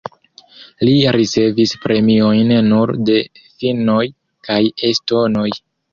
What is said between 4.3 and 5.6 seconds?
kaj estonoj.